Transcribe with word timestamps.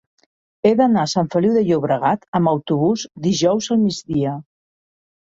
He 0.67 0.71
d'anar 0.79 1.03
a 1.03 1.09
Sant 1.11 1.29
Feliu 1.35 1.53
de 1.59 1.63
Llobregat 1.69 2.27
amb 2.41 2.55
autobús 2.55 3.07
dijous 3.31 3.73
al 3.79 3.85
migdia. 3.87 4.39